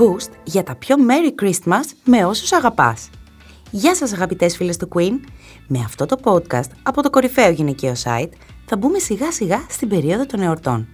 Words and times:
Boost 0.00 0.30
για 0.44 0.62
τα 0.62 0.74
πιο 0.74 0.96
Merry 1.08 1.44
Christmas 1.44 1.84
με 2.04 2.24
όσους 2.24 2.52
αγαπάς. 2.52 3.10
Γεια 3.70 3.94
σας 3.94 4.12
αγαπητές 4.12 4.56
φίλες 4.56 4.76
του 4.76 4.88
Queen. 4.94 5.12
Με 5.66 5.78
αυτό 5.78 6.06
το 6.06 6.16
podcast 6.24 6.70
από 6.82 7.02
το 7.02 7.10
κορυφαίο 7.10 7.50
γυναικείο 7.50 7.92
site 8.04 8.30
θα 8.66 8.76
μπούμε 8.76 8.98
σιγά 8.98 9.32
σιγά 9.32 9.64
στην 9.68 9.88
περίοδο 9.88 10.26
των 10.26 10.40
εορτών. 10.40 10.88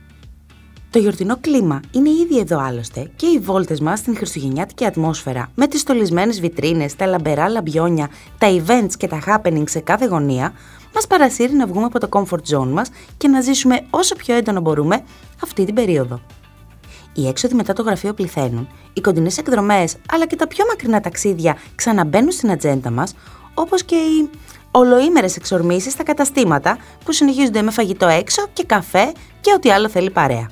Το 0.90 0.98
γιορτινό 0.98 1.36
κλίμα 1.40 1.80
είναι 1.90 2.10
ήδη 2.10 2.38
εδώ 2.38 2.60
άλλωστε 2.60 3.10
και 3.16 3.26
οι 3.26 3.38
βόλτες 3.38 3.80
μας 3.80 3.98
στην 3.98 4.16
χριστουγεννιάτικη 4.16 4.84
ατμόσφαιρα 4.84 5.50
με 5.54 5.66
τις 5.66 5.80
στολισμένες 5.80 6.40
βιτρίνες, 6.40 6.96
τα 6.96 7.06
λαμπερά 7.06 7.48
λαμπιόνια, 7.48 8.08
τα 8.38 8.56
events 8.56 8.92
και 8.96 9.08
τα 9.08 9.22
happening 9.26 9.64
σε 9.68 9.80
κάθε 9.80 10.06
γωνία 10.06 10.52
μας 10.94 11.06
παρασύρει 11.06 11.52
να 11.52 11.66
βγούμε 11.66 11.84
από 11.84 12.00
το 12.00 12.08
comfort 12.10 12.56
zone 12.56 12.68
μας 12.68 12.90
και 13.16 13.28
να 13.28 13.40
ζήσουμε 13.40 13.86
όσο 13.90 14.14
πιο 14.14 14.34
έντονο 14.34 14.60
μπορούμε 14.60 15.04
αυτή 15.42 15.64
την 15.64 15.74
περίοδο. 15.74 16.20
Οι 17.18 17.26
έξοδοι 17.26 17.54
μετά 17.54 17.72
το 17.72 17.82
γραφείο 17.82 18.14
πληθαίνουν, 18.14 18.68
οι 18.92 19.00
κοντινές 19.00 19.38
εκδρομές 19.38 19.96
αλλά 20.10 20.26
και 20.26 20.36
τα 20.36 20.46
πιο 20.46 20.64
μακρινά 20.68 21.00
ταξίδια 21.00 21.56
ξαναμπαίνουν 21.74 22.30
στην 22.30 22.50
ατζέντα 22.50 22.90
μας, 22.90 23.14
όπως 23.54 23.84
και 23.84 23.94
οι 23.94 24.30
ολοήμερες 24.70 25.36
εξορμήσεις 25.36 25.92
στα 25.92 26.02
καταστήματα 26.02 26.78
που 27.04 27.12
συνεχίζονται 27.12 27.62
με 27.62 27.70
φαγητό 27.70 28.06
έξω 28.06 28.46
και 28.52 28.64
καφέ 28.64 29.12
και 29.40 29.52
ό,τι 29.56 29.70
άλλο 29.70 29.88
θέλει 29.88 30.10
παρέα. 30.10 30.50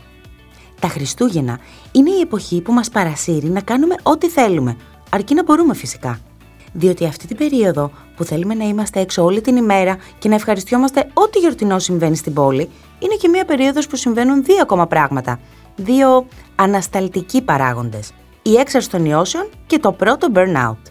Τα 0.80 0.88
Χριστούγεννα 0.88 1.58
είναι 1.92 2.10
η 2.10 2.20
εποχή 2.20 2.60
που 2.60 2.72
μας 2.72 2.88
παρασύρει 2.88 3.46
να 3.46 3.60
κάνουμε 3.60 3.94
ό,τι 4.02 4.28
θέλουμε, 4.28 4.76
αρκεί 5.10 5.34
να 5.34 5.42
μπορούμε 5.42 5.74
φυσικά. 5.74 6.18
Διότι 6.72 7.04
αυτή 7.04 7.26
την 7.26 7.36
περίοδο 7.36 7.90
που 8.16 8.24
θέλουμε 8.24 8.54
να 8.54 8.64
είμαστε 8.64 9.00
έξω 9.00 9.24
όλη 9.24 9.40
την 9.40 9.56
ημέρα 9.56 9.96
και 10.18 10.28
να 10.28 10.34
ευχαριστιόμαστε 10.34 11.10
ό,τι 11.14 11.38
γιορτινό 11.38 11.78
συμβαίνει 11.78 12.16
στην 12.16 12.32
πόλη, 12.32 12.70
είναι 12.98 13.14
και 13.14 13.28
μια 13.28 13.44
περίοδος 13.44 13.86
που 13.86 13.96
συμβαίνουν 13.96 14.44
δύο 14.44 14.58
ακόμα 14.62 14.86
πράγματα. 14.86 15.40
Δύο 15.76 16.26
ανασταλτικοί 16.54 17.42
παράγοντες. 17.42 18.12
Η 18.42 18.54
έξαρση 18.54 18.90
των 18.90 19.04
ιώσεων 19.04 19.48
και 19.66 19.78
το 19.78 19.92
πρώτο 19.92 20.28
burnout. 20.34 20.90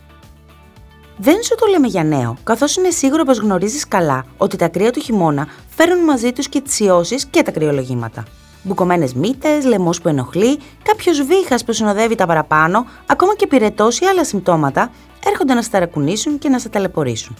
Δεν 1.17 1.43
σου 1.43 1.55
το 1.59 1.65
λέμε 1.65 1.87
για 1.87 2.03
νέο, 2.03 2.37
καθώς 2.43 2.75
είναι 2.75 2.89
σίγουρο 2.89 3.23
πως 3.23 3.37
γνωρίζεις 3.37 3.87
καλά 3.87 4.25
ότι 4.37 4.57
τα 4.57 4.67
κρύα 4.67 4.91
του 4.91 4.99
χειμώνα 4.99 5.47
φέρουν 5.67 6.03
μαζί 6.03 6.31
τους 6.31 6.49
και 6.49 6.61
τις 6.61 6.79
ιώσεις 6.79 7.25
και 7.25 7.41
τα 7.41 7.51
κρυολογήματα 7.51 8.23
μπουκωμένες 8.63 9.13
μύτες, 9.13 9.65
λαιμό 9.65 9.89
που 10.01 10.07
ενοχλεί, 10.07 10.59
κάποιος 10.83 11.21
βήχας 11.21 11.63
που 11.63 11.73
συνοδεύει 11.73 12.15
τα 12.15 12.25
παραπάνω, 12.25 12.85
ακόμα 13.05 13.35
και 13.35 13.47
πυρετός 13.47 13.99
ή 13.99 14.05
άλλα 14.05 14.25
συμπτώματα, 14.25 14.91
έρχονται 15.25 15.53
να 15.53 15.61
σε 15.61 15.69
ταρακουνήσουν 15.69 16.39
και 16.39 16.49
να 16.49 16.59
σε 16.59 16.69
ταλαιπωρήσουν. 16.69 17.35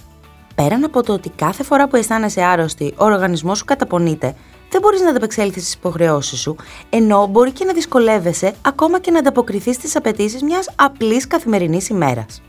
Πέραν 0.55 0.83
από 0.83 1.03
το 1.03 1.13
ότι 1.13 1.29
κάθε 1.29 1.63
φορά 1.63 1.87
που 1.87 1.95
αισθάνεσαι 1.95 2.41
άρρωστη, 2.41 2.93
ο 2.97 3.05
οργανισμός 3.05 3.57
σου 3.57 3.65
καταπονείται, 3.65 4.35
δεν 4.73 4.81
μπορείς 4.81 5.01
να 5.01 5.09
ανταπεξέλθεις 5.09 5.61
στις 5.61 5.73
υποχρεώσεις 5.73 6.39
σου, 6.39 6.55
ενώ 6.89 7.27
μπορεί 7.27 7.51
και 7.51 7.65
να 7.65 7.73
δυσκολεύεσαι 7.73 8.55
ακόμα 8.61 8.99
και 8.99 9.11
να 9.11 9.19
ανταποκριθείς 9.19 9.75
στις 9.75 9.95
απαιτήσεις 9.95 10.41
μιας 10.41 10.69
απλής 10.75 11.27
καθημερινής 11.27 11.89
ημέρας. 11.89 12.41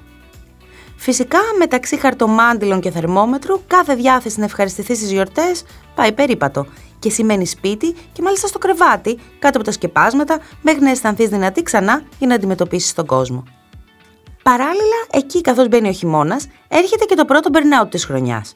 Φυσικά, 0.96 1.38
μεταξύ 1.58 1.96
χαρτομάντιλων 1.96 2.80
και 2.80 2.90
θερμόμετρου, 2.90 3.60
κάθε 3.66 3.94
διάθεση 3.94 4.38
να 4.38 4.44
ευχαριστηθεί 4.44 4.94
στις 4.94 5.10
γιορτές 5.12 5.64
πάει 5.94 6.12
περίπατο 6.12 6.66
και 6.98 7.10
σημαίνει 7.10 7.46
σπίτι 7.46 7.92
και 8.12 8.22
μάλιστα 8.22 8.46
στο 8.46 8.58
κρεβάτι, 8.58 9.18
κάτω 9.38 9.56
από 9.56 9.66
τα 9.66 9.72
σκεπάσματα, 9.72 10.38
μέχρι 10.62 10.82
να 10.82 10.90
αισθανθείς 10.90 11.28
δυνατή 11.28 11.62
ξανά 11.62 12.02
για 12.18 12.26
να 12.26 12.34
αντιμετωπίσεις 12.34 12.92
τον 12.94 13.06
κόσμο. 13.06 13.44
Παράλληλα, 14.42 15.00
εκεί 15.10 15.40
καθώς 15.40 15.68
μπαίνει 15.68 15.88
ο 15.88 15.92
χειμώνας, 15.92 16.46
έρχεται 16.68 17.04
και 17.04 17.14
το 17.14 17.24
πρώτο 17.24 17.50
burnout 17.52 17.90
της 17.90 18.04
χρονιάς. 18.04 18.52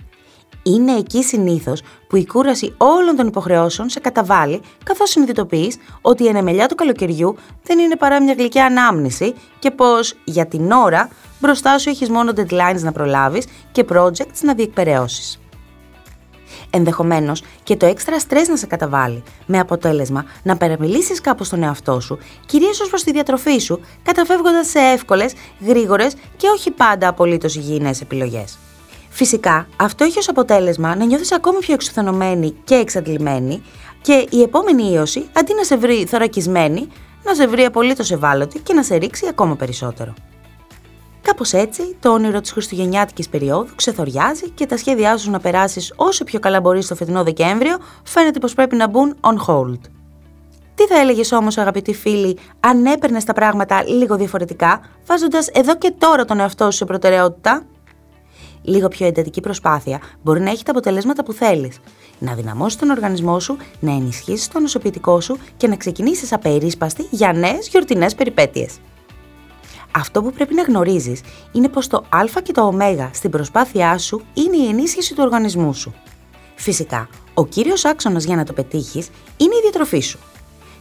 Είναι 0.69 0.93
εκεί 0.93 1.23
συνήθως 1.23 1.83
που 2.09 2.17
η 2.17 2.27
κούραση 2.27 2.75
όλων 2.77 3.17
των 3.17 3.27
υποχρεώσεων 3.27 3.89
σε 3.89 4.01
καταβάλει, 4.01 4.61
καθώς 4.85 5.11
συνειδητοποιείς 5.11 5.77
ότι 6.01 6.25
η 6.25 6.29
ενεμελιά 6.29 6.69
του 6.69 6.75
καλοκαιριού 6.75 7.37
δεν 7.63 7.79
είναι 7.79 7.97
παρά 7.97 8.23
μια 8.23 8.35
γλυκιά 8.39 8.65
ανάμνηση 8.65 9.35
και 9.59 9.71
πως 9.71 10.15
για 10.25 10.47
την 10.47 10.71
ώρα 10.71 11.09
μπροστά 11.41 11.79
σου 11.79 11.89
έχεις 11.89 12.09
μόνο 12.09 12.33
deadlines 12.37 12.81
να 12.81 12.93
προλάβεις 12.93 13.47
και 13.73 13.85
projects 13.93 14.41
να 14.43 14.55
διεκπαιρεώσεις 14.55 15.41
ενδεχομένως 16.71 17.43
και 17.63 17.77
το 17.77 17.87
έξτρα 17.87 18.19
στρες 18.19 18.49
να 18.49 18.57
σε 18.57 18.67
καταβάλει, 18.67 19.23
με 19.47 19.59
αποτέλεσμα 19.59 20.25
να 20.43 20.57
παραμιλήσεις 20.57 21.21
κάπω 21.21 21.49
τον 21.49 21.63
εαυτό 21.63 22.01
σου, 22.01 22.19
κυρίως 22.47 22.81
ως 22.81 22.89
προς 22.89 23.03
τη 23.03 23.13
διατροφή 23.13 23.59
σου, 23.59 23.81
καταφεύγοντας 24.03 24.69
σε 24.69 24.79
εύκολες, 24.79 25.33
γρήγορες 25.67 26.15
και 26.37 26.49
όχι 26.49 26.71
πάντα 26.71 27.09
απολύτως 27.09 27.55
υγιεινές 27.57 28.01
επιλογές. 28.01 28.59
Φυσικά, 29.09 29.69
αυτό 29.77 30.05
έχει 30.05 30.19
ως 30.19 30.29
αποτέλεσμα 30.29 30.97
να 30.97 31.05
νιώθεις 31.05 31.33
ακόμη 31.33 31.59
πιο 31.59 31.75
εξουθενωμένη 31.75 32.55
και 32.65 32.75
εξαντλημένη 32.75 33.63
και 34.01 34.27
η 34.31 34.43
επόμενη 34.43 34.93
ίωση, 34.93 35.29
αντί 35.33 35.55
να 35.55 35.65
σε 35.65 35.77
βρει 35.77 36.07
θωρακισμένη, 36.07 36.89
να 37.25 37.35
σε 37.35 37.47
βρει 37.47 37.65
απολύτως 37.65 38.11
ευάλωτη 38.11 38.59
και 38.59 38.75
να 38.75 38.83
σε 38.83 38.97
ρίξει 38.97 39.27
ακόμα 39.29 39.57
περισσότερο. 39.57 40.15
Κάπως 41.23 41.53
έτσι, 41.53 41.97
το 42.01 42.13
όνειρο 42.13 42.41
της 42.41 42.53
Χριστουγεννιάτικης 42.53 43.29
περίοδου 43.29 43.75
ξεθοριάζει 43.75 44.51
και 44.51 44.67
τα 44.67 44.77
σχέδιά 44.77 45.17
σου 45.17 45.31
να 45.31 45.41
περάσεις 45.41 45.93
όσο 45.97 46.25
πιο 46.25 46.39
καλά 46.39 46.61
μπορείς 46.61 46.85
στο 46.85 46.95
φετινό 46.95 47.25
Δεκέμβριο 47.25 47.77
φαίνεται 48.03 48.39
πως 48.39 48.55
πρέπει 48.55 48.77
να 48.77 48.89
μπουν 48.89 49.17
on 49.21 49.37
hold. 49.47 49.81
Τι 50.75 50.87
θα 50.87 50.99
έλεγες 51.01 51.33
όμως, 51.33 51.59
αγαπητοί 51.59 51.95
φίλοι, 51.95 52.39
αν 52.61 52.87
έπαιρνες 52.87 53.25
τα 53.25 53.33
πράγματα 53.33 53.83
λίγο 53.83 54.17
διαφορετικά, 54.17 54.81
βάζοντας 55.07 55.49
εδώ 55.49 55.77
και 55.77 55.93
τώρα 55.99 56.25
τον 56.25 56.41
εαυτό 56.41 56.65
σου 56.65 56.77
σε 56.77 56.85
προτεραιότητα; 56.85 57.67
Λίγο 58.69 58.89
πιο 58.89 59.07
εντατική 59.07 59.41
προσπάθεια 59.41 60.01
μπορεί 60.23 60.41
να 60.41 60.51
έχει 60.51 60.65
τα 60.65 60.71
αποτελέσματα 60.71 61.25
που 61.25 61.33
θέλεις. 61.33 61.79
Να 62.19 62.35
δυναμώσεις 62.35 62.79
τον 62.79 62.91
οργανισμό 62.91 63.41
σου, 63.41 63.57
να 63.81 63.93
ενισχύσεις 63.93 64.49
το 64.49 64.61
νοσοποιητικό 64.61 65.21
σου 65.21 65.39
και 65.57 65.69
να 65.69 65.77
ξεκινήσεις 65.77 66.33
απερίσπαστη 66.33 67.07
για 67.11 67.33
νέες 67.33 67.69
γιορτινές 67.69 68.15
περιπέτειες. 68.15 68.79
Αυτό 69.97 70.23
που 70.23 70.33
πρέπει 70.33 70.55
να 70.55 70.63
γνωρίζεις 70.63 71.21
είναι 71.53 71.69
πως 71.69 71.87
το 71.87 72.05
Α 72.09 72.41
και 72.43 72.53
το 72.53 72.63
Ω 72.63 73.11
στην 73.13 73.31
προσπάθειά 73.31 73.99
σου 73.99 74.23
είναι 74.35 74.57
η 74.57 74.69
ενίσχυση 74.69 75.15
του 75.15 75.23
οργανισμού 75.25 75.75
σου. 75.75 75.95
Φυσικά, 76.55 77.09
ο 77.35 77.47
κύριος 77.47 77.85
άξονας 77.85 78.25
για 78.25 78.37
να 78.37 78.45
το 78.45 78.53
πετύχεις 78.53 79.09
είναι 79.37 79.55
η 79.55 79.61
διατροφή 79.63 80.01
σου. 80.01 80.19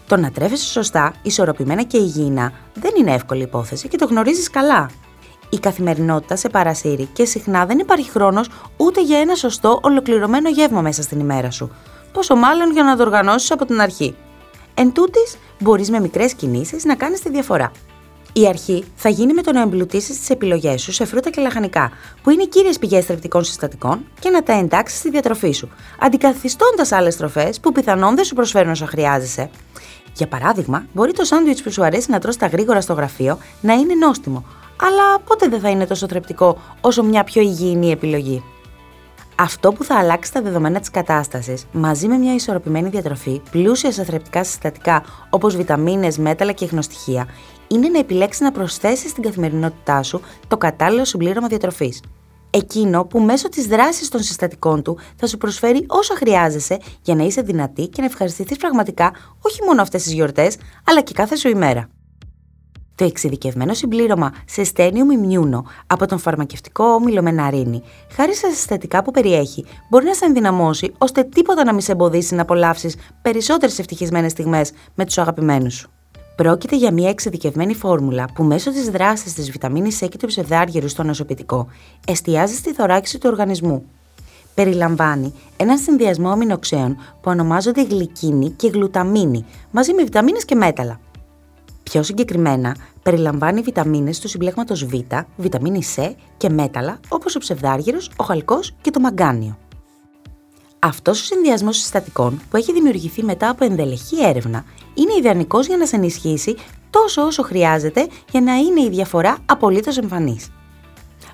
Το 0.08 0.18
να 0.18 0.32
τρέφεσαι 0.32 0.66
σωστά, 0.66 1.14
ισορροπημένα 1.22 1.84
και 1.84 1.98
υγιεινά 1.98 2.54
δεν 2.74 2.92
είναι 2.98 3.14
εύκολη 3.14 3.44
υπόθεση 3.44 3.88
και 3.88 3.98
το 3.98 4.06
γνωρίζεις 4.06 4.50
καλά. 4.50 4.90
Η 5.50 5.58
καθημερινότητα 5.60 6.36
σε 6.36 6.50
παρασύρει 6.50 7.06
και 7.14 7.26
συχνά 7.26 7.66
δεν 7.66 7.80
υπάρχει 7.80 8.10
χρόνος 8.10 8.50
ούτε 8.78 9.02
για 9.02 9.20
ένα 9.20 9.36
σωστό 9.36 9.80
ολοκληρωμένο 9.84 10.50
γεύμα 10.50 10.82
μέσα 10.82 11.02
στην 11.02 11.20
ημέρα 11.20 11.52
σου. 11.52 11.72
Πόσο 12.12 12.36
μάλλον 12.36 12.72
για 12.72 12.84
να 12.84 12.96
το 12.96 13.04
οργανώσεις 13.04 13.52
από 13.52 13.66
την 13.66 13.82
αρχή. 13.82 14.16
Εν 14.74 14.94
τούτης, 14.94 15.38
μπορείς 15.60 15.90
με 15.90 16.00
μικρές 16.00 16.34
κινήσεις 16.34 16.86
να 16.86 16.96
κάνεις 16.96 17.22
τη 17.22 17.30
διαφορά. 17.30 17.72
Η 18.34 18.48
αρχή 18.48 18.84
θα 18.96 19.10
γίνει 19.10 19.34
με 19.34 19.42
το 19.42 19.52
να 19.52 19.62
εμπλουτίσεις 19.62 20.20
τις 20.20 20.30
επιλογές 20.30 20.82
σου 20.82 20.92
σε 20.92 21.06
φρούτα 21.06 21.30
και 21.30 21.42
λαχανικά, 21.42 21.92
που 22.24 22.30
είναι 22.30 22.44
οι 22.44 22.48
κύριες 22.48 22.80
πηγές 22.80 23.06
θρεπτικών 23.06 23.44
συστατικών, 23.44 24.06
και 24.20 24.30
να 24.30 24.44
τα 24.44 24.54
εντάξεις 24.54 25.00
στη 25.00 25.10
διατροφή 25.10 25.52
σου, 25.52 25.70
αντικαθιστώντας 26.00 26.92
άλλες 26.92 27.18
τροφές 27.18 27.60
που 27.60 27.72
πιθανόν 27.72 28.16
δεν 28.16 28.26
σου 28.26 28.36
προσφέρουν 28.36 28.72
όσα 28.72 28.86
χρειάζεσαι. 28.86 29.50
Για 30.14 30.28
παράδειγμα, 30.28 30.86
μπορεί 30.94 31.12
το 31.12 31.24
σάντουιτς 31.24 31.62
που 31.62 31.72
σου 31.72 31.84
αρέσει 31.84 32.12
να 32.12 32.20
τρως 32.20 32.38
τα 32.38 32.48
γρήγορα 32.48 32.82
στο 32.82 32.94
γραφείο 32.94 33.38
να 33.62 33.74
είναι 33.74 33.94
νόστιμο, 33.94 34.46
αλλά 34.82 35.20
πότε 35.20 35.48
δεν 35.48 35.60
θα 35.60 35.70
είναι 35.70 35.86
τόσο 35.86 36.08
θρεπτικό 36.08 36.58
όσο 36.82 37.04
μια 37.04 37.24
πιο 37.24 37.42
υγιεινή 37.42 37.92
επιλογή; 37.92 38.44
Αυτό 39.36 39.72
που 39.72 39.84
θα 39.84 39.96
αλλάξει 39.98 40.34
τα 40.34 40.42
δεδομένα 40.42 40.80
της 40.80 40.92
κατάστασης, 40.92 41.66
μαζί 41.72 42.08
με 42.08 42.18
μια 42.18 42.34
ισορροπημένη 42.34 42.90
διατροφή, 42.90 43.42
πλούσια 43.52 43.92
σε 43.92 44.04
θρεπτικά 44.04 44.44
συστατικά 44.44 45.04
όπως 45.30 45.56
βιταμίνες, 45.56 46.18
μέταλλα 46.18 46.52
και 46.52 46.66
γνωστοιχεία, 46.66 47.28
είναι 47.68 47.90
να 47.90 48.00
επιλέξεις 48.00 48.42
να 48.42 48.52
προσθέσεις 48.52 49.10
στην 49.10 49.24
καθημερινότητά 49.24 50.04
σου 50.04 50.22
το 50.48 50.58
κατάλληλο 50.58 51.06
συμπλήρωμα 51.06 51.48
διατροφής. 51.48 52.02
Εκείνο 52.50 53.06
που 53.06 53.20
μέσω 53.20 53.50
της 53.50 53.66
δράσης 53.66 54.10
των 54.10 54.22
συστατικών 54.22 54.84
του 54.84 55.00
θα 55.16 55.28
σου 55.28 55.38
προσφέρει 55.38 55.86
όσα 55.88 56.16
χρειάζεσαι 56.16 56.78
για 57.02 57.16
να 57.16 57.24
είσαι 57.24 57.42
δυνατή 57.42 57.88
και 57.88 58.02
να 58.02 58.06
ευχαριστηθείς 58.06 58.58
πραγματικά 58.58 59.14
όχι 59.42 59.64
μόνο 59.66 59.82
αυτές 59.82 60.04
τις 60.04 60.14
γιορτές, 60.14 60.58
αλλά 60.84 61.02
και 61.02 61.14
κάθε 61.14 61.36
σου 61.36 61.50
ημέρα. 61.50 61.90
Το 62.98 63.04
εξειδικευμένο 63.06 63.74
συμπλήρωμα 63.74 64.34
σε 64.46 64.64
στένιουμ 64.64 65.10
ημιούνο 65.12 65.66
από 65.88 66.06
τον 66.06 66.20
φαρμακευτικό 66.20 66.84
όμιλο 66.84 67.22
Μεναρίνη, 67.22 67.82
χάρη 68.12 68.36
στα 68.36 68.50
συστατικά 68.50 69.04
που 69.04 69.12
περιέχει, 69.12 69.66
μπορεί 69.90 70.06
να 70.06 70.14
σε 70.14 70.26
ενδυναμώσει 70.26 70.94
ώστε 70.98 71.24
τίποτα 71.24 71.64
να 71.64 71.72
μην 71.72 71.82
σε 71.82 71.92
εμποδίσει 71.92 72.36
να 72.36 72.42
απολαύσεις 72.42 72.96
περισσότερες 73.22 73.80
ευτυχισμένες 73.80 74.32
στιγμές 74.32 74.72
με 74.96 75.06
τους 75.06 75.18
αγαπημένους 75.18 75.74
σου. 75.74 75.90
Πρόκειται 76.36 76.76
για 76.76 76.92
μια 76.92 77.10
εξειδικευμένη 77.10 77.76
φόρμουλα 77.76 78.26
που 78.34 78.44
μέσω 78.44 78.72
της 78.72 78.90
δράσης 78.90 79.34
της 79.34 79.52
βιταμίνης 79.52 80.00
C 80.04 80.10
και 80.10 80.18
του 80.18 80.28
ψευδάργυρου 80.28 80.88
στο 80.88 81.04
νοσοποιητικό 81.04 81.68
εστιάζει 82.08 82.56
στη 82.56 82.74
θωράκιση 82.74 83.18
του 83.18 83.30
οργανισμού. 83.32 83.84
Περιλαμβάνει 84.54 85.34
έναν 85.58 85.78
συνδυασμό 85.78 86.30
αμινοξέων 86.30 86.96
που 86.96 87.32
ονομάζονται 87.32 87.84
γλυκίνη 87.84 88.50
και 88.50 88.68
γλουταμίνη, 88.68 89.46
μαζί 89.72 89.94
με 89.94 90.04
βιταμίνες 90.04 90.46
και 90.46 90.56
μέταλλα. 90.56 91.00
Πιο 91.90 92.04
συγκεκριμένα, 92.04 92.76
περιλαμβάνει 93.04 93.62
βιταμίνες 93.62 94.20
του 94.20 94.28
συμπλέγματος 94.28 94.86
Β, 94.86 94.94
βιταμίνη 95.38 95.82
C 95.96 96.12
και 96.38 96.50
μέταλλα 96.50 97.00
όπως 97.10 97.36
ο 97.36 97.40
ψευδάργυρος, 97.40 98.12
ο 98.16 98.24
χαλκός 98.24 98.76
και 98.82 98.92
το 98.92 99.00
μαγκάνιο. 99.00 99.58
Αυτός 100.80 101.22
ο 101.22 101.24
συνδυασμός 101.24 101.78
συστατικών 101.78 102.42
που 102.50 102.58
έχει 102.58 102.74
δημιουργηθεί 102.74 103.24
μετά 103.24 103.50
από 103.50 103.66
ενδελεχή 103.66 104.24
έρευνα 104.24 104.66
είναι 104.94 105.14
ιδανικός 105.20 105.68
για 105.68 105.78
να 105.78 105.86
σε 105.86 105.96
ενισχύσει 105.96 106.56
τόσο 106.90 107.22
όσο 107.22 107.44
χρειάζεται 107.44 108.08
για 108.32 108.42
να 108.42 108.56
είναι 108.56 108.82
η 108.82 108.90
διαφορά 108.90 109.38
απολύτως 109.46 109.98
εμφανής. 109.98 110.52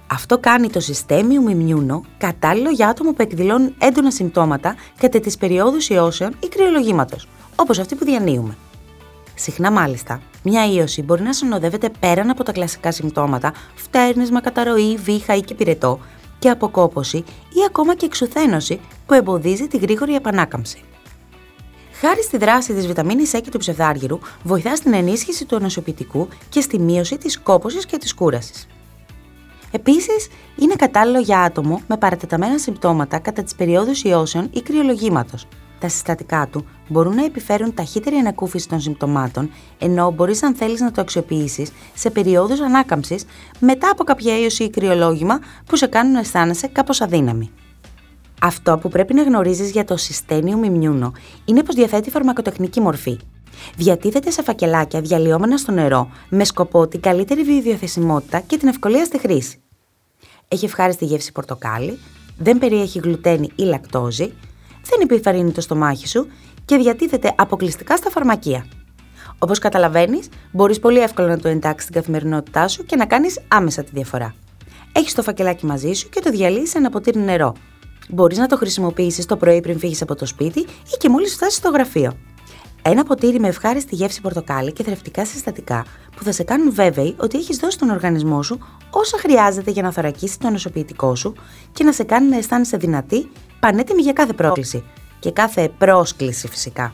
Αυτό 0.08 0.38
κάνει 0.38 0.70
το 0.70 0.80
συστέμιο 0.80 1.50
ημιούνο 1.50 2.04
κατάλληλο 2.18 2.70
για 2.70 2.88
άτομα 2.88 3.12
που 3.12 3.22
εκδηλώνουν 3.22 3.76
έντονα 3.78 4.12
συμπτώματα 4.12 4.76
κατά 5.00 5.20
τις 5.20 5.38
περιόδους 5.38 5.90
ιώσεων 5.90 6.36
ή 6.40 6.48
κρυολογήματος, 6.48 7.28
όπως 7.56 7.80
αυτή 7.80 7.96
που 7.96 8.06
διανύουμε. 8.06 8.58
Συχνά 9.36 9.72
μάλιστα, 9.72 10.22
μια 10.44 10.66
ίωση 10.72 11.02
μπορεί 11.02 11.24
να 11.24 11.34
συνοδεύεται 11.34 11.90
πέραν 12.00 12.30
από 12.30 12.44
τα 12.44 12.52
κλασικά 12.52 12.92
συμπτώματα, 12.92 13.54
φτέρνισμα, 13.76 14.42
καταρροή, 14.42 14.98
βήχα 14.98 15.36
ή 15.36 15.42
και 15.42 15.54
πυρετό, 15.54 16.00
και 16.40 16.50
αποκόπωση 16.50 17.18
ή 17.50 17.64
ακόμα 17.68 17.96
και 17.96 18.06
εξουθένωση 18.06 18.80
που 19.06 19.14
εμποδίζει 19.14 19.68
τη 19.68 19.78
γρήγορη 19.78 20.16
επανάκαμψη. 20.16 20.82
Χάρη 21.92 22.24
στη 22.24 22.38
δράση 22.38 22.74
της 22.74 22.88
βιταμίνης 22.88 23.32
E 23.36 23.42
και 23.44 23.50
του 23.50 23.58
ψευδάργυρου, 23.58 24.20
βοηθά 24.44 24.76
στην 24.76 24.94
ενίσχυση 24.94 25.46
του 25.46 25.56
ενωσιοποιητικού 25.56 26.28
και 26.50 26.62
στη 26.62 26.80
μείωση 26.80 27.18
της 27.18 27.40
κόπωσης 27.40 27.86
και 27.86 27.98
της 27.98 28.14
κούρασης. 28.14 28.68
Επίσης, 29.72 30.28
είναι 30.56 30.76
κατάλληλο 30.76 31.20
για 31.20 31.42
άτομο 31.42 31.82
με 31.88 31.98
παρατεταμένα 31.98 32.58
συμπτώματα 32.58 33.20
κατά 33.20 33.44
τις 33.44 33.56
περιόδους 33.56 34.04
ιώσεων 34.04 34.50
ή 34.54 34.62
κρυολογήματος. 34.62 35.48
Τα 35.84 35.90
συστατικά 35.90 36.48
του 36.52 36.66
μπορούν 36.88 37.16
να 37.16 37.26
επιφέρουν 37.26 37.74
ταχύτερη 37.74 38.16
ανακούφιση 38.16 38.68
των 38.68 38.80
συμπτωμάτων, 38.82 39.50
ενώ 39.80 40.12
μπορείς, 40.12 40.44
αν 40.44 40.56
θέλεις 40.56 40.80
να 40.80 40.92
το 40.92 41.02
αξιοποιήσεις 41.02 41.72
σε 41.94 42.10
περιόδους 42.10 42.60
ανάκαμψης 42.60 43.26
μετά 43.60 43.90
από 43.90 44.04
κάποια 44.04 44.40
ίωση 44.40 44.64
ή 44.64 44.70
κρυολόγημα 44.70 45.40
που 45.66 45.76
σε 45.76 45.88
κάνουν 45.88 46.12
να 46.12 46.20
αισθάνεσαι 46.20 46.68
κάπως 46.68 47.02
αδύναμη. 47.02 47.52
Αυτό 48.42 48.78
που 48.78 48.90
πρέπει 48.90 49.14
να 49.14 49.24
γνωρίζεις 49.24 49.72
για 49.72 49.86
το 49.86 49.96
Systemium 50.00 50.66
Immuno 50.66 51.12
είναι 51.46 51.64
πως 51.64 51.76
διαθέτει 51.76 52.10
φαρμακοτεχνική 52.10 52.80
μορφή. 52.80 53.20
Διατίθεται 53.76 54.32
σε 54.32 54.44
φακελάκια 54.44 55.02
διαλυόμενα 55.02 55.58
στο 55.58 55.72
νερό 55.72 56.10
με 56.30 56.44
σκοπό 56.44 56.88
την 56.88 57.00
καλύτερη 57.00 57.44
βιοδιαθεσιμότητα 57.44 58.40
και 58.40 58.58
την 58.58 58.68
ευκολία 58.68 59.06
στη 59.06 59.20
χρήση. 59.20 59.62
Έχει 60.48 60.66
ευχάριστη 60.66 61.06
γεύση 61.06 61.32
πορτοκάλι, 61.32 62.00
δεν 62.38 62.58
περιέχει 62.58 63.00
γλουτένη 63.00 63.50
ή 63.56 63.64
λακτόζη, 63.64 64.34
δεν 64.86 65.00
επιφαρύνει 65.02 65.52
το 65.52 65.62
στομάχι 65.62 66.08
σου 66.08 66.28
και 66.66 66.78
διατίθεται 66.78 67.34
αποκλειστικά 67.38 67.98
στα 67.98 68.10
φαρμακεία. 68.10 68.66
Όπως 69.38 69.60
καταλαβαίνεις, 69.60 70.28
μπορείς 70.52 70.80
πολύ 70.80 71.00
εύκολα 71.00 71.28
να 71.28 71.40
το 71.40 71.48
εντάξεις 71.48 71.84
στην 71.84 71.96
καθημερινότητά 71.96 72.68
σου 72.68 72.86
και 72.86 72.96
να 72.96 73.06
κάνεις 73.06 73.40
άμεσα 73.48 73.84
τη 73.84 73.90
διαφορά. 73.94 74.36
Έχεις 74.92 75.14
το 75.14 75.22
φακελάκι 75.22 75.66
μαζί 75.66 75.94
σου 75.94 76.10
και 76.10 76.20
το 76.20 76.30
διαλύεις 76.30 76.70
σε 76.70 76.78
ένα 76.78 76.90
ποτήρι 76.90 77.20
νερό. 77.20 77.56
Μπορείς 78.10 78.38
να 78.38 78.48
το 78.48 78.58
χρησιμοποιήσεις 78.58 79.26
το 79.26 79.38
πρωί 79.38 79.62
πριν 79.62 79.80
φύγεις 79.80 80.02
από 80.02 80.16
το 80.16 80.26
σπίτι 80.26 80.60
ή 80.60 80.98
και 80.98 81.10
μόλις 81.10 81.34
φτάσεις 81.34 81.58
στο 81.58 81.70
γραφείο. 81.70 82.18
Ένα 82.86 83.04
ποτήρι 83.04 83.40
με 83.40 83.48
ευχάριστη 83.48 83.96
γεύση 83.96 84.22
πορτοκάλι 84.22 84.72
και 84.72 84.84
θρεπτικά 84.84 85.26
συστατικά 85.26 85.86
που 86.16 86.24
θα 86.24 86.32
σε 86.32 86.44
κάνουν 86.44 86.74
βέβαιοι 86.74 87.16
ότι 87.18 87.38
έχεις 87.38 87.58
δώσει 87.58 87.72
στον 87.72 87.90
οργανισμό 87.90 88.44
σου 88.44 88.60
όσα 88.90 89.18
χρειάζεται 89.18 89.72
για 89.72 89.82
να 89.82 89.92
θωρακίσεις 89.92 90.38
το 90.38 90.50
νοσοποιητικό 90.50 91.16
σου 91.16 91.34
και 91.72 91.84
να 91.84 91.92
σε 91.92 92.04
κάνει 92.04 92.30
να 92.30 92.38
αισθάνεσαι 92.38 92.78
δυνατή, 92.78 93.32
πανέτοιμη 93.60 94.02
για 94.02 94.14
κάθε 94.14 94.34
πρόκληση 94.34 94.84
και 95.20 95.32
κάθε 95.32 95.70
πρόσκληση 95.78 96.48
φυσικά. 96.48 96.94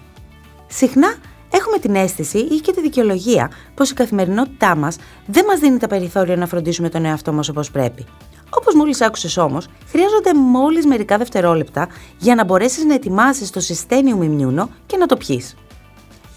Συχνά 0.67 1.15
έχουμε 1.49 1.77
την 1.77 1.95
αίσθηση 1.95 2.37
ή 2.37 2.59
και 2.59 2.71
τη 2.71 2.81
δικαιολογία 2.81 3.51
πως 3.73 3.91
η 3.91 3.93
καθημερινότητά 3.93 4.75
μας 4.75 4.97
δεν 5.25 5.45
μας 5.45 5.59
δίνει 5.59 5.77
τα 5.77 5.87
περιθώρια 5.87 6.35
να 6.35 6.47
φροντίσουμε 6.47 6.89
τον 6.89 7.05
εαυτό 7.05 7.33
μας 7.33 7.49
όπως 7.49 7.71
πρέπει. 7.71 8.05
Όπως 8.49 8.73
μόλις 8.73 9.01
άκουσες 9.01 9.37
όμως, 9.37 9.67
χρειάζονται 9.87 10.33
μόλις 10.33 10.85
μερικά 10.85 11.17
δευτερόλεπτα 11.17 11.87
για 12.17 12.35
να 12.35 12.43
μπορέσεις 12.43 12.83
να 12.83 12.93
ετοιμάσεις 12.93 13.49
το 13.49 13.59
συστένιου 13.59 14.23
ημιούνο 14.23 14.69
και 14.85 14.97
να 14.97 15.05
το 15.05 15.17
πιει. 15.17 15.43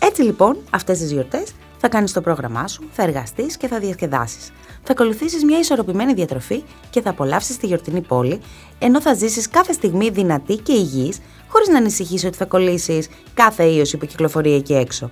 Έτσι 0.04 0.22
λοιπόν, 0.22 0.56
αυτές 0.70 0.99
τις 0.99 1.12
γιορτές 1.12 1.52
θα 1.78 1.88
κάνεις 1.88 2.12
το 2.12 2.20
πρόγραμμά 2.20 2.69
σου, 2.69 2.82
θα 2.93 3.02
εργαστείς 3.02 3.56
και 3.56 3.69
θα 3.69 3.78
διασκεδάσεις. 3.78 4.50
Θα 4.82 4.93
ακολουθήσεις 4.93 5.44
μια 5.44 5.58
ισορροπημένη 5.58 6.14
διατροφή 6.14 6.62
και 6.90 7.00
θα 7.00 7.10
απολαύσεις 7.10 7.56
τη 7.56 7.66
γιορτινή 7.66 8.00
πόλη, 8.00 8.40
ενώ 8.78 9.00
θα 9.00 9.14
ζήσεις 9.14 9.49
κάθε 9.49 9.72
στιγμή 9.72 10.10
δυνατή 10.10 10.56
και 10.56 10.72
υγιής, 10.72 11.20
χωρίς 11.49 11.69
να 11.69 11.78
ανησυχείς 11.78 12.25
ότι 12.25 12.37
θα 12.37 12.44
κολλήσεις 12.44 13.08
κάθε 13.34 13.64
ίωση 13.64 13.96
που 13.96 14.06
κυκλοφορεί 14.06 14.52
εκεί 14.52 14.75
έξω. 14.75 15.10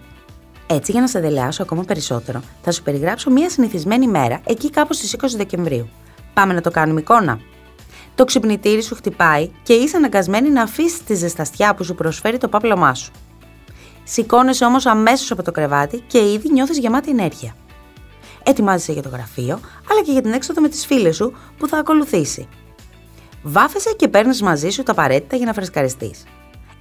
Έτσι, 0.67 0.93
για 0.93 1.01
να 1.01 1.07
σε 1.07 1.21
δελεάσω 1.21 1.63
ακόμα 1.63 1.83
περισσότερο, 1.83 2.43
θα 2.63 2.73
σου 2.73 2.83
περιγράψω 2.83 3.31
μια 3.31 3.51
συνηθισμένη 3.51 4.07
μέρα 4.07 4.41
εκεί 4.47 4.71
κάπου 4.71 4.93
στις 4.93 5.17
20 5.21 5.27
Δεκεμβρίου. 5.37 5.89
Πάμε 6.35 6.53
να 6.53 6.61
το 6.61 6.71
κάνουμε 6.71 7.01
εικόνα. 7.01 7.41
Το 8.15 8.25
ξυπνητήρι 8.25 8.83
σου 8.83 8.95
χτυπάει 8.95 9.51
και 9.63 9.73
είσαι 9.73 9.97
αναγκασμένη 9.97 10.51
να 10.51 10.63
αφήσεις 10.63 11.05
τη 11.05 11.15
ζεσταστιά 11.15 11.75
που 11.75 11.85
σου 11.85 11.95
προσφέρει 11.95 12.39
το 12.39 12.49
πάπλωμά 12.49 12.95
σου. 12.95 13.13
Σηκώνεσαι 14.13 14.65
όμως 14.65 14.87
αμέσως 14.87 15.31
από 15.31 15.43
το 15.43 15.51
κρεβάτι 15.51 16.03
και 16.07 16.19
ήδη 16.19 16.53
νιώθεις 16.53 16.79
γεμάτη 16.79 17.11
ενέργεια. 17.11 17.55
Ετοιμάζεσαι 18.43 18.93
για 18.93 19.03
το 19.03 19.09
γραφείο, 19.09 19.61
αλλά 19.91 20.03
και 20.05 20.13
για 20.13 20.23
την 20.23 20.33
έξοδο 20.33 20.61
με 20.61 20.69
τις 20.69 20.87
φίλες 20.87 21.17
σου 21.17 21.33
που 21.59 21.69
θα 21.69 21.79
ακολουθήσει. 21.79 22.49
Βάφεσαι 23.43 23.93
και 23.97 24.09
παίρνεις 24.09 24.43
μαζί 24.43 24.71
σου 24.71 24.83
τα 24.83 24.93
απαραίτητα 24.93 25.37
για 25.37 25.47
να 25.47 25.53
φρεσκαριστείς. 25.53 26.25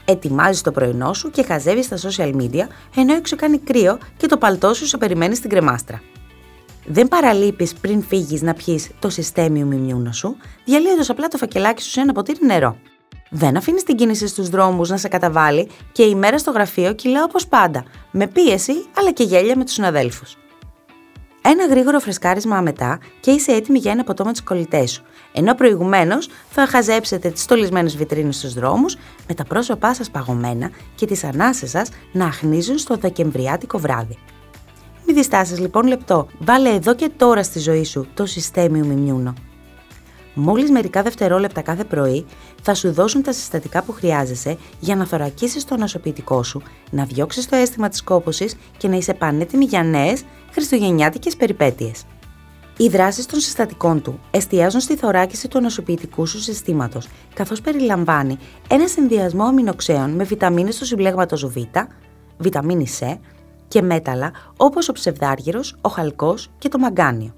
Ετοιμάζεις 0.06 0.62
το 0.62 0.72
πρωινό 0.72 1.14
σου 1.14 1.30
και 1.30 1.44
χαζεύεις 1.44 1.86
στα 1.86 1.98
social 1.98 2.36
media 2.36 2.68
ενώ 2.96 3.14
έξω 3.14 3.36
κάνει 3.36 3.58
κρύο 3.58 3.98
και 4.18 4.28
το 4.28 4.38
παλτό 4.38 4.74
σου 4.74 4.86
σε 4.86 4.98
περιμένει 4.98 5.36
στην 5.36 5.50
κρεμάστρα. 5.50 6.02
Δεν 6.86 7.08
παραλείπεις 7.08 7.74
πριν 7.74 8.04
φύγεις 8.04 8.42
να 8.42 8.54
πιεις 8.54 8.90
το 9.00 9.10
συστέμιο 9.10 9.66
μιμιούνο 9.66 10.12
σου, 10.12 10.36
διαλύοντας 10.66 11.10
απλά 11.10 11.28
το 11.28 11.38
φακελάκι 11.38 11.82
σου 11.82 11.90
σε 11.90 12.02
ένα 12.02 12.14
ποτήρι 12.14 12.46
νερό. 12.46 12.78
Δεν 13.30 13.58
αφήνεις 13.58 13.84
την 13.84 13.96
κίνηση 13.96 14.28
στους 14.28 14.50
δρόμους 14.50 14.90
να 14.90 14.98
σε 14.98 15.08
καταβάλει 15.08 15.70
και 15.92 16.04
η 16.04 16.16
μέρα 16.16 16.38
στο 16.38 16.52
γραφείο 16.52 16.94
κυλά 16.94 17.24
όπως 17.24 17.48
πάντα, 17.48 17.84
με 18.12 18.28
πίεση 18.28 18.74
αλλά 18.98 19.12
και 19.12 19.24
γέλια 19.24 19.58
με 19.58 19.64
τους 19.64 19.74
συναδέλφους. 19.74 20.38
Ένα 21.42 21.66
γρήγορο 21.66 22.00
φρεσκάρισμα 22.00 22.62
μετά 22.62 23.00
και 23.20 23.32
είσαι 23.32 23.52
έτοιμη 23.52 23.78
για 23.78 23.92
ένα 23.92 24.04
ποτό 24.04 24.26
με 24.26 24.32
τις 24.32 24.44
κολλητές 24.44 24.92
σου, 24.92 25.04
ενώ 25.34 25.56
προηγουμένως 25.56 26.30
θα 26.50 26.68
χαζέψετε 26.68 27.30
τις 27.30 27.42
στολισμένες 27.42 27.98
βιτρίνες 27.98 28.36
στους 28.36 28.54
δρόμους 28.54 28.98
με 29.28 29.34
τα 29.34 29.44
πρόσωπά 29.44 29.94
σας 29.94 30.10
παγωμένα 30.10 30.70
και 30.96 31.06
τις 31.06 31.24
ανάσες 31.24 31.70
σας 31.70 31.90
να 32.12 32.26
αχνίζουν 32.26 32.78
στο 32.78 32.96
δεκεμβριάτικο 32.96 33.78
βράδυ. 33.78 34.18
Μην 35.06 35.16
διστάσεις 35.16 35.60
λοιπόν 35.60 35.88
λεπτό, 35.88 36.28
βάλε 36.40 36.70
εδώ 36.70 36.96
και 36.96 37.10
τώρα 37.18 37.44
στη 37.44 37.60
ζωή 37.60 37.84
σου 37.84 38.08
το 38.14 38.26
συστέμιο 38.26 38.86
μιμιούνο. 38.86 39.34
Μόλις 40.42 40.72
μερικά 40.72 41.02
δευτερόλεπτα 41.02 41.62
κάθε 41.62 41.84
πρωί 41.84 42.26
θα 42.62 42.74
σου 42.74 42.92
δώσουν 42.92 43.22
τα 43.22 43.34
συστατικά 43.34 43.84
που 43.84 43.92
χρειάζεσαι 43.92 44.58
για 44.80 44.96
να 44.96 45.06
θωρακίσεις 45.06 45.66
το 45.66 45.78
νοσοποιητικό 45.78 46.44
σου, 46.44 46.62
να 46.92 47.04
διώξεις 47.04 47.50
το 47.50 47.56
αίσθημα 47.56 47.90
της 47.90 48.04
κόπωσης 48.04 48.56
και 48.78 48.88
να 48.88 48.96
είσαι 48.96 49.14
πανέτοιμη 49.14 49.66
για 49.66 49.84
νέες 49.84 50.24
χριστουγεννιάτικες 50.52 51.36
περιπέτειες. 51.36 52.04
Οι 52.78 52.88
δράσεις 52.88 53.26
των 53.26 53.40
συστατικών 53.40 54.02
του 54.02 54.20
εστιάζουν 54.32 54.80
στη 54.80 54.96
θωράκιση 54.96 55.48
του 55.48 55.62
νοσοποιητικού 55.62 56.26
σου 56.26 56.40
συστήματος, 56.40 57.08
καθώς 57.34 57.62
περιλαμβάνει 57.62 58.38
ένα 58.70 58.88
συνδυασμό 58.88 59.44
αμινοξέων 59.44 60.10
με 60.10 60.24
βιταμίνες 60.24 60.78
του 60.78 60.86
συμπλέγματος 60.86 61.46
Β, 61.46 61.58
βιταμίνη 62.38 62.86
C 63.00 63.18
και 63.68 63.82
μέταλλα 63.82 64.32
όπως 64.58 64.90
ο 64.90 64.92
ψευδάργυρος, 64.92 65.76
ο 65.82 65.90
χαλκός 65.90 66.50
και 66.58 66.70
το 66.70 66.80
μαγκάνιο. 66.80 67.34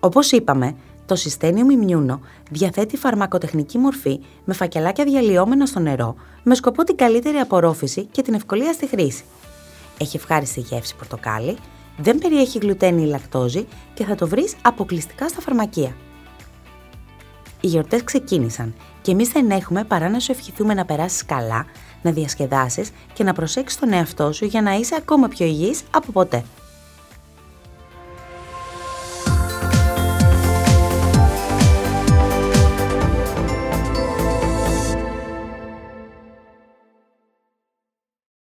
Όπως 0.00 0.32
είπαμε, 0.32 0.76
το 1.08 1.16
Systenium 1.24 1.88
Immuno 1.88 2.18
διαθέτει 2.50 2.96
φαρμακοτεχνική 2.96 3.78
μορφή 3.78 4.20
με 4.44 4.54
φακελάκια 4.54 5.04
διαλυόμενα 5.04 5.66
στο 5.66 5.80
νερό 5.80 6.14
με 6.42 6.54
σκοπό 6.54 6.84
την 6.84 6.96
καλύτερη 6.96 7.36
απορρόφηση 7.36 8.04
και 8.04 8.22
την 8.22 8.34
ευκολία 8.34 8.72
στη 8.72 8.86
χρήση. 8.86 9.24
Έχει 9.98 10.16
ευχάριστη 10.16 10.60
γεύση 10.60 10.96
πορτοκάλι, 10.96 11.56
δεν 11.96 12.18
περιέχει 12.18 12.58
γλουτένη 12.58 13.02
ή 13.02 13.06
λακτόζη 13.06 13.66
και 13.94 14.04
θα 14.04 14.14
το 14.14 14.28
βρεις 14.28 14.56
αποκλειστικά 14.62 15.28
στα 15.28 15.40
φαρμακεία. 15.40 15.96
Οι 17.60 17.66
γιορτές 17.66 18.04
ξεκίνησαν 18.04 18.74
και 19.02 19.10
εμείς 19.10 19.28
δεν 19.28 19.50
έχουμε 19.50 19.84
παρά 19.84 20.08
να 20.08 20.18
σου 20.18 20.32
ευχηθούμε 20.32 20.74
να 20.74 20.84
περάσεις 20.84 21.24
καλά, 21.24 21.66
να 22.02 22.10
διασκεδάσεις 22.10 22.90
και 23.12 23.24
να 23.24 23.32
προσέξεις 23.32 23.78
τον 23.78 23.92
εαυτό 23.92 24.32
σου 24.32 24.44
για 24.44 24.62
να 24.62 24.74
είσαι 24.74 24.94
ακόμα 24.98 25.28
πιο 25.28 25.46
υγιής 25.46 25.82
από 25.90 26.12
ποτέ. 26.12 26.44